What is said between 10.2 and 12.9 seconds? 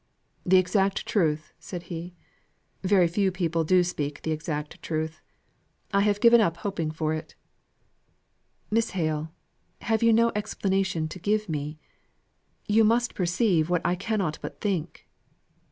explanation to give me? You